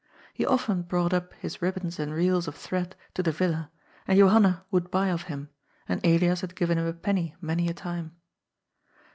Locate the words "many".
7.39-7.67